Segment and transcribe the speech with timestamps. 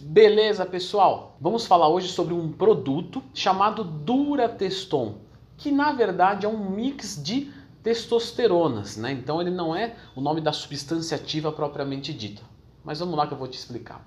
[0.00, 1.36] Beleza, pessoal?
[1.40, 5.16] Vamos falar hoje sobre um produto chamado Durateston,
[5.56, 9.10] que na verdade é um mix de testosteronas, né?
[9.10, 12.42] Então ele não é o nome da substância ativa propriamente dita.
[12.84, 14.06] Mas vamos lá que eu vou te explicar.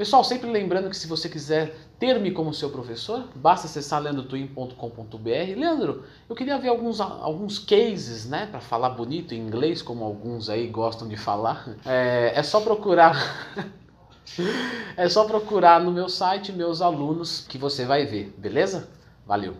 [0.00, 5.58] Pessoal, sempre lembrando que se você quiser ter-me como seu professor, basta acessar leandrotwin.com.br.
[5.58, 10.48] Leandro, eu queria ver alguns, alguns cases, né, para falar bonito em inglês, como alguns
[10.48, 11.76] aí gostam de falar.
[11.84, 13.14] É, é só procurar...
[14.96, 18.88] é só procurar no meu site, meus alunos, que você vai ver, beleza?
[19.26, 19.54] Valeu!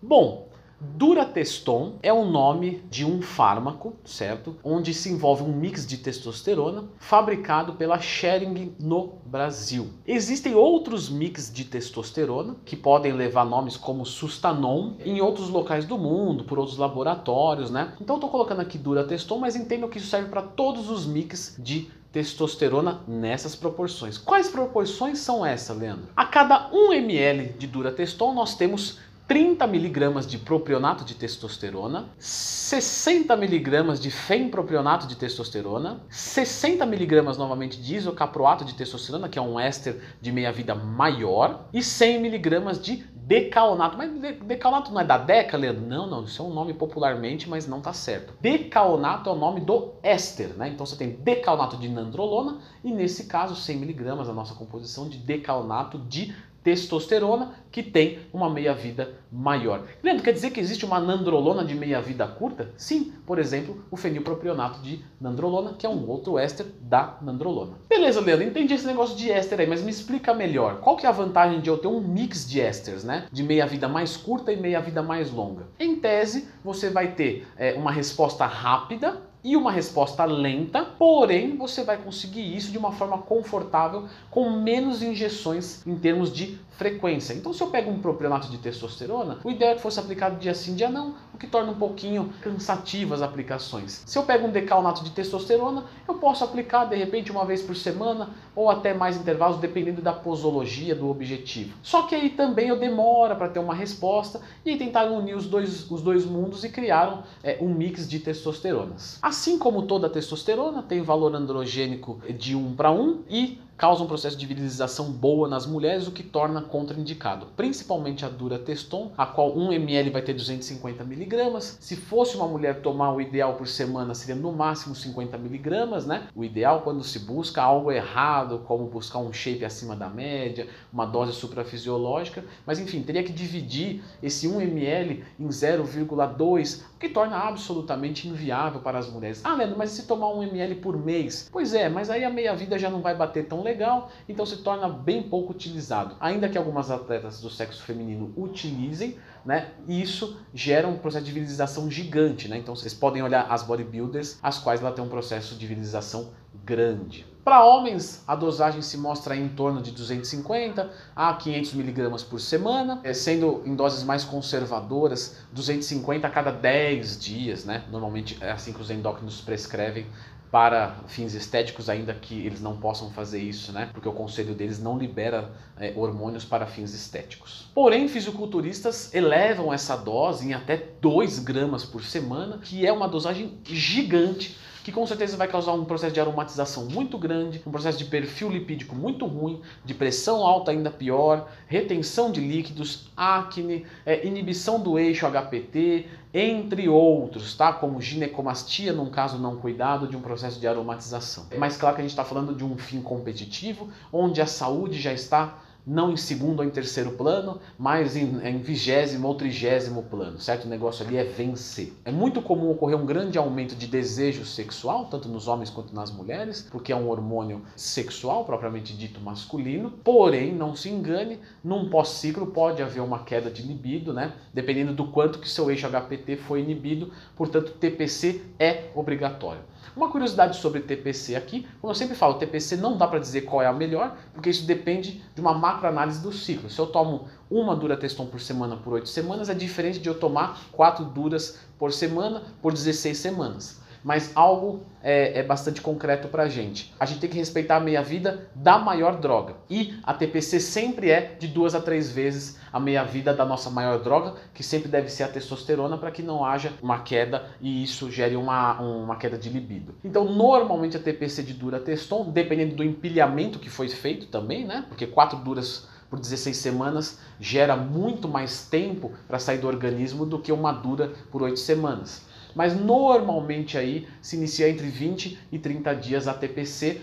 [0.00, 0.48] Bom,
[0.80, 4.56] Durateston é o nome de um fármaco, certo?
[4.62, 9.90] Onde se envolve um mix de testosterona fabricado pela Schering no Brasil.
[10.06, 15.96] Existem outros mix de testosterona que podem levar nomes como Sustanon em outros locais do
[15.96, 17.94] mundo, por outros laboratórios, né?
[18.00, 21.90] Então estou colocando aqui Durateston, mas entendo que isso serve para todos os mix de
[22.12, 24.16] testosterona nessas proporções.
[24.16, 26.06] Quais proporções são essas, Leandro?
[26.14, 33.34] A cada 1 ml de Durateston nós temos 30 miligramas de propionato de testosterona, 60
[33.36, 39.58] miligramas de fenpropionato de testosterona, 60 miligramas novamente de isocaproato de testosterona, que é um
[39.58, 43.96] éster de meia-vida maior, e 100 miligramas de decaonato.
[43.96, 44.10] Mas
[44.42, 45.86] decaonato não é da Deca, Leandro?
[45.86, 48.34] Não, não, isso é um nome popularmente, mas não está certo.
[48.40, 50.68] Decaonato é o nome do éster, né?
[50.68, 55.16] Então você tem decaonato de nandrolona e nesse caso 100 miligramas a nossa composição de
[55.16, 56.34] decaonato de
[56.64, 59.84] testosterona que tem uma meia-vida maior.
[60.02, 62.70] Leandro, quer dizer que existe uma nandrolona de meia-vida curta?
[62.76, 67.74] Sim, por exemplo, o fenilpropionato de nandrolona, que é um outro éster da nandrolona.
[67.88, 70.80] Beleza, Leandro, entendi esse negócio de éster aí, mas me explica melhor.
[70.80, 73.26] Qual que é a vantagem de eu ter um mix de ésteres, né?
[73.30, 75.66] De meia-vida mais curta e meia-vida mais longa?
[75.78, 81.84] Em tese, você vai ter é, uma resposta rápida e uma resposta lenta, porém você
[81.84, 87.32] vai conseguir isso de uma forma confortável, com menos injeções em termos de frequência.
[87.32, 90.54] Então se eu pego um propionato de testosterona, o ideal é que fosse aplicado dia
[90.54, 94.02] sim, dia não, o que torna um pouquinho cansativas as aplicações.
[94.04, 97.76] Se eu pego um decalnato de testosterona, eu posso aplicar de repente uma vez por
[97.76, 101.76] semana ou até mais intervalos, dependendo da posologia do objetivo.
[101.82, 105.46] Só que aí também eu demora para ter uma resposta e aí tentaram unir os
[105.46, 109.18] dois, os dois mundos e criaram é, um mix de testosteronas.
[109.22, 114.36] Assim como toda testosterona tem valor androgênico de 1 para 1 e causa um processo
[114.36, 119.72] de virilização boa nas mulheres, o que torna contraindicado, principalmente a Durateston, a qual 1
[119.72, 121.76] ml vai ter 250 miligramas.
[121.80, 126.28] Se fosse uma mulher tomar o ideal por semana seria no máximo 50 miligramas, né?
[126.34, 131.04] O ideal quando se busca algo errado, como buscar um shape acima da média, uma
[131.04, 137.36] dose suprafisiológica, mas enfim, teria que dividir esse 1 ml em 0,2, o que torna
[137.36, 139.40] absolutamente inviável para as mulheres.
[139.44, 141.48] Ah, Leandro, mas se tomar 1 ml por mês?
[141.50, 144.88] Pois é, mas aí a meia-vida já não vai bater tão legal, então se torna
[144.88, 146.16] bem pouco utilizado.
[146.20, 151.90] Ainda que algumas atletas do sexo feminino utilizem, né, isso gera um processo de virilização
[151.90, 152.48] gigante.
[152.48, 152.58] Né?
[152.58, 156.30] Então vocês podem olhar as bodybuilders, as quais ela tem um processo de virilização
[156.64, 157.26] grande.
[157.44, 163.00] Para homens, a dosagem se mostra em torno de 250 a 500 miligramas por semana,
[163.04, 167.84] eh, sendo em doses mais conservadoras, 250 a cada 10 dias, né?
[167.90, 170.06] Normalmente é assim que os endócrinos prescrevem
[170.54, 173.90] para fins estéticos, ainda que eles não possam fazer isso, né?
[173.92, 177.66] Porque o conselho deles não libera é, hormônios para fins estéticos.
[177.74, 183.58] Porém, fisiculturistas elevam essa dose em até 2 gramas por semana, que é uma dosagem
[183.64, 188.04] gigante que com certeza vai causar um processo de aromatização muito grande, um processo de
[188.04, 194.78] perfil lipídico muito ruim, de pressão alta ainda pior, retenção de líquidos, acne, é, inibição
[194.78, 197.72] do eixo HPT, entre outros, tá?
[197.72, 201.46] Como ginecomastia, num caso não cuidado, de um processo de aromatização.
[201.56, 205.14] Mas claro que a gente está falando de um fim competitivo, onde a saúde já
[205.14, 210.40] está não em segundo ou em terceiro plano, mas em, em vigésimo ou trigésimo plano,
[210.40, 210.64] certo?
[210.64, 211.92] O negócio ali é vencer.
[212.04, 216.10] É muito comum ocorrer um grande aumento de desejo sexual, tanto nos homens quanto nas
[216.10, 219.90] mulheres, porque é um hormônio sexual, propriamente dito masculino.
[219.90, 224.32] Porém, não se engane, num pós-ciclo pode haver uma queda de libido, né?
[224.52, 229.60] Dependendo do quanto que seu eixo HPT foi inibido, portanto, TPC é obrigatório.
[229.96, 233.62] Uma curiosidade sobre TPC aqui, como eu sempre falo, TPC não dá para dizer qual
[233.62, 236.70] é a melhor, porque isso depende de uma macroanálise do ciclo.
[236.70, 240.14] Se eu tomo uma dura teston por semana por 8 semanas, é diferente de eu
[240.14, 243.83] tomar 4 duras por semana por 16 semanas.
[244.04, 246.94] Mas algo é, é bastante concreto para a gente.
[247.00, 249.54] A gente tem que respeitar a meia-vida da maior droga.
[249.68, 254.02] E a TPC sempre é de duas a três vezes a meia-vida da nossa maior
[254.02, 258.10] droga, que sempre deve ser a testosterona, para que não haja uma queda e isso
[258.10, 259.94] gere uma, uma queda de libido.
[260.04, 264.84] Então, normalmente a TPC de dura teston, dependendo do empilhamento que foi feito também, né?
[264.88, 270.38] Porque quatro duras por 16 semanas gera muito mais tempo para sair do organismo do
[270.38, 272.22] que uma dura por 8 semanas.
[272.54, 277.00] Mas normalmente aí se inicia entre 20 e 30 dias a TPC,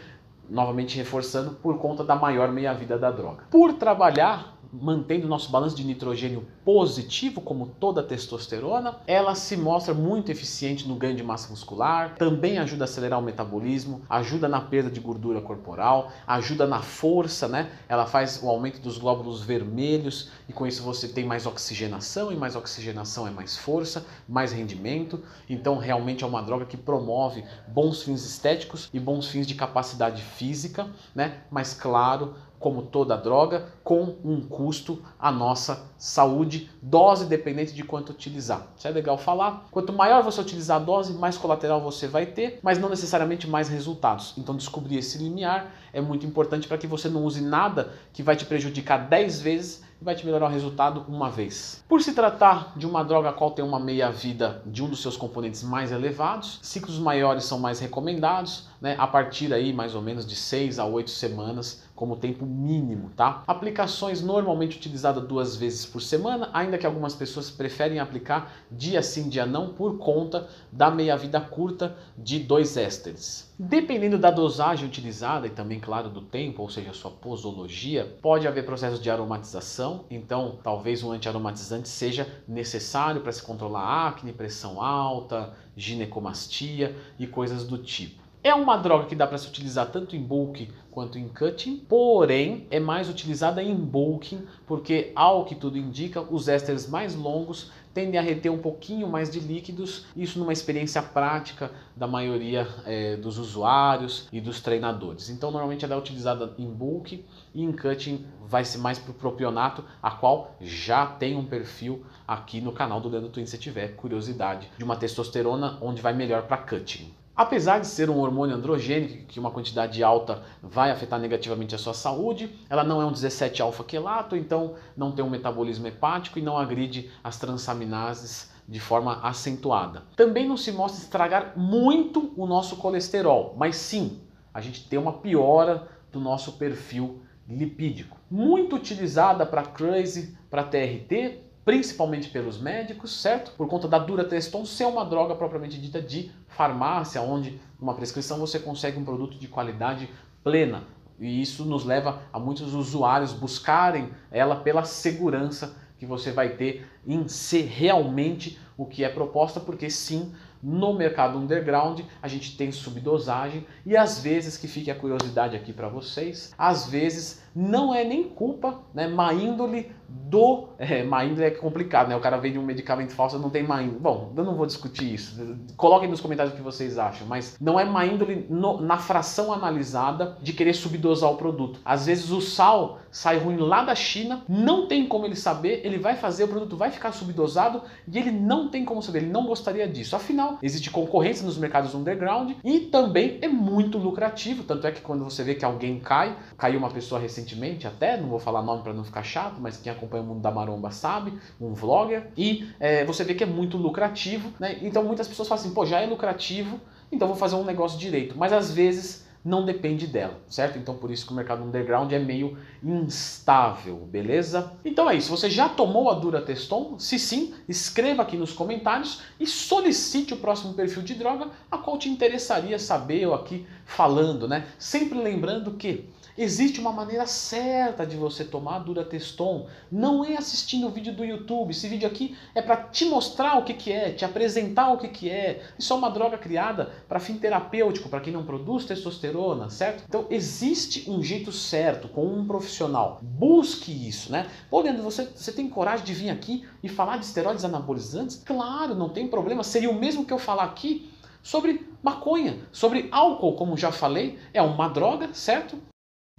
[0.50, 3.44] novamente reforçando por conta da maior meia-vida da droga.
[3.50, 10.32] Por trabalhar mantendo nosso balanço de nitrogênio positivo, como toda testosterona, ela se mostra muito
[10.32, 14.90] eficiente no ganho de massa muscular, também ajuda a acelerar o metabolismo, ajuda na perda
[14.90, 17.72] de gordura corporal, ajuda na força, né?
[17.90, 22.36] Ela faz o aumento dos glóbulos vermelhos e com isso você tem mais oxigenação e
[22.36, 25.24] mais oxigenação é mais força, mais rendimento.
[25.50, 30.22] Então realmente é uma droga que promove bons fins estéticos e bons fins de capacidade
[30.22, 31.42] física, né?
[31.50, 38.12] Mas claro, como toda droga, com um custo à nossa saúde, dose dependente de quanto
[38.12, 38.68] utilizar.
[38.78, 39.66] Isso é legal falar.
[39.72, 43.68] Quanto maior você utilizar a dose, mais colateral você vai ter, mas não necessariamente mais
[43.68, 44.34] resultados.
[44.38, 48.36] Então descobrir esse limiar é muito importante para que você não use nada que vai
[48.36, 51.84] te prejudicar 10 vezes e vai te melhorar o resultado uma vez.
[51.88, 55.16] Por se tratar de uma droga a qual tem uma meia-vida de um dos seus
[55.16, 60.26] componentes mais elevados, ciclos maiores são mais recomendados, né, a partir aí mais ou menos
[60.26, 63.44] de 6 a 8 semanas como tempo mínimo, tá?
[63.46, 69.30] Aplicações normalmente utilizadas duas vezes por semana, ainda que algumas pessoas preferem aplicar dia sim,
[69.30, 73.54] dia não, por conta da meia-vida curta de dois ésteres.
[73.60, 78.66] Dependendo da dosagem utilizada e também, claro, do tempo, ou seja, sua posologia, pode haver
[78.66, 85.54] processos de aromatização, então talvez um antiaromatizante seja necessário para se controlar acne, pressão alta,
[85.78, 88.21] ginecomastia e coisas do tipo.
[88.44, 92.66] É uma droga que dá para se utilizar tanto em bulk quanto em cutting, porém
[92.72, 98.20] é mais utilizada em bulking porque, ao que tudo indica, os ésteres mais longos tendem
[98.20, 103.38] a reter um pouquinho mais de líquidos, isso numa experiência prática da maioria é, dos
[103.38, 105.30] usuários e dos treinadores.
[105.30, 107.24] Então, normalmente ela é utilizada em bulk
[107.54, 112.04] e em cutting vai ser mais para o propionato, a qual já tem um perfil
[112.28, 116.48] aqui no canal do Leandro Twin se tiver curiosidade de uma testosterona onde vai melhor
[116.48, 117.21] para cutting.
[117.36, 121.94] Apesar de ser um hormônio androgênico, que uma quantidade alta vai afetar negativamente a sua
[121.94, 127.10] saúde, ela não é um 17-alfa-quelato, então não tem um metabolismo hepático e não agride
[127.24, 130.04] as transaminases de forma acentuada.
[130.16, 134.22] Também não se mostra estragar muito o nosso colesterol, mas sim,
[134.54, 138.18] a gente tem uma piora do nosso perfil lipídico.
[138.30, 143.52] Muito utilizada para crazy, para TRT, principalmente pelos médicos, certo?
[143.52, 148.60] Por conta da durateston ser uma droga propriamente dita de farmácia, onde uma prescrição você
[148.60, 150.10] consegue um produto de qualidade
[150.44, 150.84] plena.
[151.20, 156.88] E isso nos leva a muitos usuários buscarem ela pela segurança que você vai ter
[157.06, 162.72] em ser realmente o que é proposta, porque sim, no mercado underground a gente tem
[162.72, 168.04] subdosagem e às vezes, que fique a curiosidade aqui para vocês, às vezes não é
[168.04, 170.68] nem culpa, né, má índole do...
[170.78, 172.16] É, má índole é complicado, né?
[172.16, 174.00] O cara vende um medicamento falso não tem má índole.
[174.00, 175.58] Bom, eu não vou discutir isso.
[175.78, 179.54] Coloquem nos comentários o que vocês acham, mas não é má índole no, na fração
[179.54, 181.80] analisada de querer subdosar o produto.
[181.86, 185.98] Às vezes o sal sai ruim lá da China, não tem como ele saber, ele
[185.98, 189.46] vai fazer, o produto vai ficar subdosado e ele não tem como saber, ele não
[189.46, 190.16] gostaria disso.
[190.16, 195.24] Afinal, existe concorrência nos mercados underground e também é muito lucrativo, tanto é que quando
[195.24, 198.94] você vê que alguém cai, caiu uma pessoa recentemente, até, não vou falar nome para
[198.94, 203.04] não ficar chato, mas quem acompanha o mundo da maromba sabe, um vlogger, e é,
[203.04, 204.78] você vê que é muito lucrativo, né?
[204.82, 206.80] Então muitas pessoas falam assim, pô, já é lucrativo,
[207.12, 208.38] então vou fazer um negócio direito.
[208.38, 210.78] Mas às vezes não depende dela, certo?
[210.78, 214.74] Então por isso que o mercado underground é meio instável, beleza?
[214.86, 217.00] Então é isso, você já tomou a Dura Teston?
[217.00, 221.98] Se sim, escreva aqui nos comentários e solicite o próximo perfil de droga a qual
[221.98, 224.68] te interessaria saber eu aqui falando, né?
[224.78, 226.08] Sempre lembrando que
[226.38, 229.68] Existe uma maneira certa de você tomar Durateston.
[229.92, 231.72] Não é assistindo o vídeo do YouTube.
[231.72, 235.08] Esse vídeo aqui é para te mostrar o que, que é, te apresentar o que,
[235.08, 235.62] que é.
[235.78, 240.04] Isso é uma droga criada para fim terapêutico, para quem não produz testosterona, certo?
[240.08, 243.20] Então existe um jeito certo com um profissional.
[243.22, 244.48] Busque isso, né?
[244.70, 248.42] Pô, Leandro, você, você tem coragem de vir aqui e falar de esteroides anabolizantes?
[248.46, 249.64] Claro, não tem problema.
[249.64, 251.10] Seria o mesmo que eu falar aqui
[251.44, 255.78] sobre maconha, sobre álcool, como já falei, é uma droga, certo?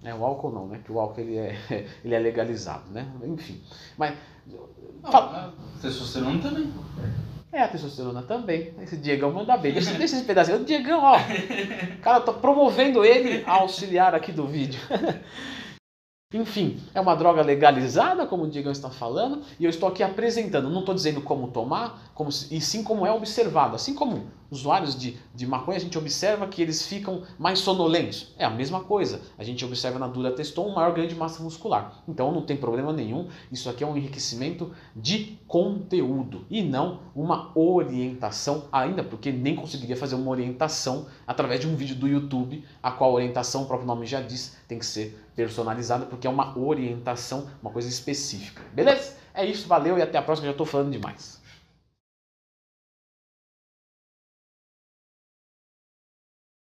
[0.03, 0.81] É, o álcool não, né?
[0.83, 1.57] Que o álcool ele é,
[2.03, 3.07] ele é legalizado, né?
[3.23, 3.61] Enfim.
[3.97, 4.15] Mas.
[5.01, 5.53] Não, fala...
[5.81, 6.73] Testosterona também.
[7.51, 8.73] É a testosterona também.
[8.81, 9.73] Esse Diegão manda bem.
[9.73, 10.61] Deixa, deixa esse pedacinho.
[10.61, 11.17] O Diegão, ó.
[12.01, 14.81] Cara, eu tô promovendo ele a auxiliar aqui do vídeo.
[16.33, 20.67] Enfim, é uma droga legalizada, como o Diego está falando, e eu estou aqui apresentando,
[20.67, 23.75] não estou dizendo como tomar, como, e sim como é observado.
[23.75, 28.33] Assim como usuários de, de maconha, a gente observa que eles ficam mais sonolentos.
[28.37, 29.21] É a mesma coisa.
[29.37, 32.03] A gente observa na dura teston um maior ganho de massa muscular.
[32.07, 33.27] Então não tem problema nenhum.
[33.51, 39.97] Isso aqui é um enriquecimento de conteúdo e não uma orientação, ainda porque nem conseguiria
[39.97, 44.05] fazer uma orientação através de um vídeo do YouTube, a qual orientação, o próprio nome
[44.05, 48.61] já diz, tem que ser personalizada, porque é uma orientação, uma coisa específica.
[48.73, 49.15] Beleza?
[49.33, 51.42] É isso, valeu e até a próxima, já estou falando demais.